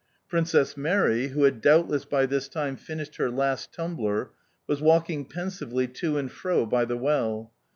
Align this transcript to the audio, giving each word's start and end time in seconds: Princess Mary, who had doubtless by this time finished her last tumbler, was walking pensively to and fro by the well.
Princess 0.27 0.75
Mary, 0.75 1.27
who 1.27 1.43
had 1.43 1.61
doubtless 1.61 2.05
by 2.05 2.25
this 2.25 2.47
time 2.47 2.75
finished 2.75 3.17
her 3.17 3.29
last 3.29 3.71
tumbler, 3.71 4.31
was 4.65 4.81
walking 4.81 5.25
pensively 5.25 5.87
to 5.87 6.17
and 6.17 6.31
fro 6.31 6.65
by 6.65 6.83
the 6.83 6.97
well. 6.97 7.53